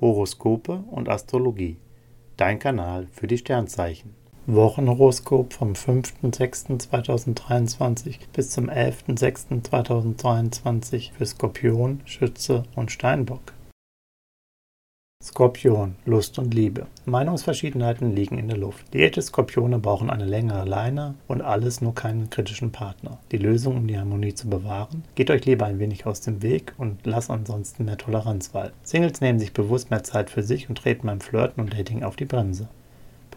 [0.00, 1.76] Horoskope und Astrologie.
[2.36, 4.14] Dein Kanal für die Sternzeichen.
[4.46, 13.52] Wochenhoroskop vom 5.6.2023 bis zum 11.6.2023 für Skorpion, Schütze und Steinbock.
[15.28, 16.86] Skorpion, Lust und Liebe.
[17.04, 18.94] Meinungsverschiedenheiten liegen in der Luft.
[18.94, 23.18] Diäte Skorpione brauchen eine längere Leine und alles nur keinen kritischen Partner.
[23.30, 26.72] Die Lösung, um die Harmonie zu bewahren, geht euch lieber ein wenig aus dem Weg
[26.78, 28.74] und lasst ansonsten mehr Toleranz walten.
[28.82, 32.16] Singles nehmen sich bewusst mehr Zeit für sich und treten beim Flirten und Dating auf
[32.16, 32.68] die Bremse.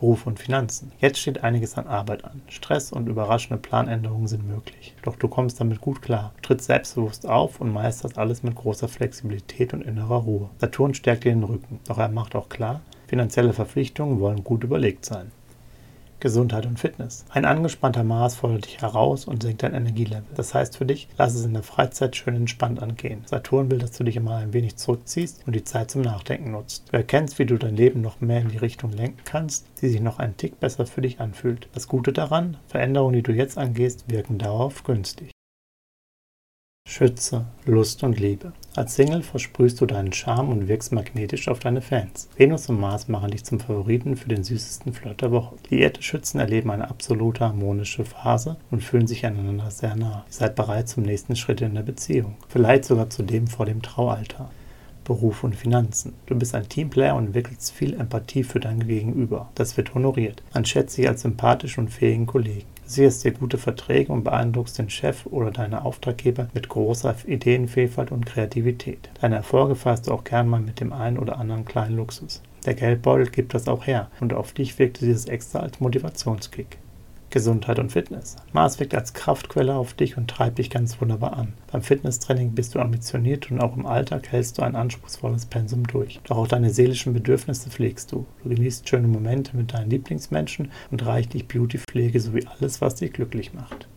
[0.01, 0.91] Beruf und Finanzen.
[0.99, 2.41] Jetzt steht einiges an Arbeit an.
[2.47, 4.95] Stress und überraschende Planänderungen sind möglich.
[5.03, 6.33] Doch du kommst damit gut klar.
[6.41, 10.49] Tritt selbstbewusst auf und meisterst alles mit großer Flexibilität und innerer Ruhe.
[10.57, 11.79] Saturn stärkt dir den Rücken.
[11.87, 15.31] Doch er macht auch klar, finanzielle Verpflichtungen wollen gut überlegt sein.
[16.21, 17.25] Gesundheit und Fitness.
[17.29, 20.23] Ein angespannter Mars fordert dich heraus und senkt dein Energielevel.
[20.35, 23.23] Das heißt für dich, lass es in der Freizeit schön entspannt angehen.
[23.25, 26.85] Saturn will, dass du dich immer ein wenig zurückziehst und die Zeit zum Nachdenken nutzt.
[26.91, 29.99] Du erkennst, wie du dein Leben noch mehr in die Richtung lenken kannst, die sich
[29.99, 31.67] noch einen Tick besser für dich anfühlt.
[31.73, 35.31] Das Gute daran, Veränderungen, die du jetzt angehst, wirken darauf günstig.
[36.91, 38.51] Schütze, Lust und Liebe.
[38.75, 42.27] Als Single versprühst du deinen Charme und wirkst magnetisch auf deine Fans.
[42.35, 45.55] Venus und Mars machen dich zum Favoriten für den süßesten Flirt der Woche.
[45.69, 50.25] Liierte Schützen erleben eine absolut harmonische Phase und fühlen sich einander sehr nah.
[50.27, 52.35] Ihr seid bereit zum nächsten Schritt in der Beziehung.
[52.49, 54.51] Vielleicht sogar zu dem vor dem Traualtar.
[55.05, 56.13] Beruf und Finanzen.
[56.25, 59.49] Du bist ein Teamplayer und entwickelst viel Empathie für dein Gegenüber.
[59.55, 60.43] Das wird honoriert.
[60.53, 64.89] Man schätzt dich als sympathischen und fähigen Kollegen sicherst dir gute Verträge und beeindruckst den
[64.89, 69.09] Chef oder deine Auftraggeber mit großer Ideenvielfalt und Kreativität.
[69.21, 72.41] Deine Erfolge feierst du auch gern mal mit dem einen oder anderen kleinen Luxus.
[72.65, 76.77] Der Geldbeutel gibt das auch her und auf dich wirkte dieses extra als Motivationskick.
[77.31, 78.35] Gesundheit und Fitness.
[78.53, 81.53] Mars wirkt als Kraftquelle auf dich und treibt dich ganz wunderbar an.
[81.71, 86.19] Beim Fitnesstraining bist du ambitioniert und auch im Alltag hältst du ein anspruchsvolles Pensum durch.
[86.25, 88.25] Doch auch deine seelischen Bedürfnisse pflegst du.
[88.43, 93.53] Du genießt schöne Momente mit deinen Lieblingsmenschen und reichlich Beautypflege sowie alles, was dich glücklich
[93.53, 93.87] macht.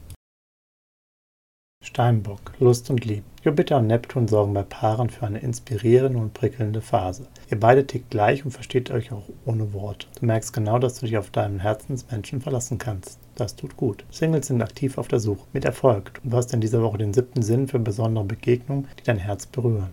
[1.95, 3.23] Steinbock, Lust und Liebe.
[3.45, 7.29] Jupiter und Neptun sorgen bei Paaren für eine inspirierende und prickelnde Phase.
[7.49, 10.09] Ihr beide tickt gleich und versteht euch auch ohne Wort.
[10.19, 13.21] Du merkst genau, dass du dich auf deinen Herzensmenschen verlassen kannst.
[13.37, 14.05] Das tut gut.
[14.11, 15.47] Singles sind aktiv auf der Suche.
[15.53, 16.21] Mit Erfolg.
[16.25, 19.91] Du hast in dieser Woche den siebten Sinn für besondere Begegnungen, die dein Herz berühren.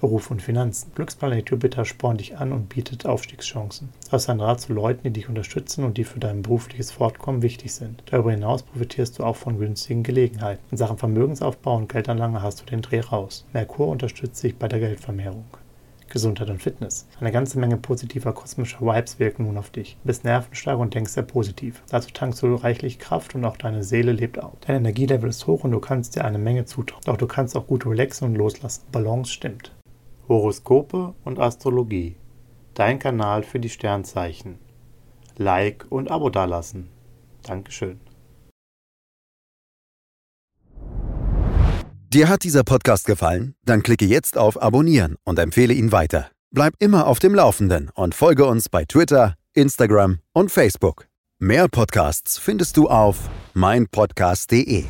[0.00, 0.92] Beruf und Finanzen.
[0.94, 3.90] Glücksplanet Jupiter spornt dich an und bietet Aufstiegschancen.
[4.06, 7.42] Du hast ein Rat zu Leuten, die dich unterstützen und die für dein berufliches Fortkommen
[7.42, 8.02] wichtig sind.
[8.06, 10.62] Darüber hinaus profitierst du auch von günstigen Gelegenheiten.
[10.70, 13.44] In Sachen Vermögensaufbau und Geldanlage hast du den Dreh raus.
[13.52, 15.44] Merkur unterstützt dich bei der Geldvermehrung.
[16.08, 17.06] Gesundheit und Fitness.
[17.20, 19.96] Eine ganze Menge positiver kosmischer Vibes wirken nun auf dich.
[20.02, 21.82] Du bist nervenstark und denkst sehr positiv.
[21.90, 24.54] Dazu tankst du reichlich Kraft und auch deine Seele lebt auf.
[24.66, 27.02] Dein Energielevel ist hoch und du kannst dir eine Menge zutrauen.
[27.04, 28.82] Doch du kannst auch gut relaxen und loslassen.
[28.90, 29.72] Balance stimmt.
[30.30, 32.14] Horoskope und Astrologie.
[32.74, 34.60] Dein Kanal für die Sternzeichen.
[35.36, 36.88] Like und Abo dalassen.
[37.42, 37.98] Dankeschön.
[42.12, 43.56] Dir hat dieser Podcast gefallen?
[43.64, 46.30] Dann klicke jetzt auf Abonnieren und empfehle ihn weiter.
[46.52, 51.08] Bleib immer auf dem Laufenden und folge uns bei Twitter, Instagram und Facebook.
[51.40, 54.84] Mehr Podcasts findest du auf meinpodcast.de.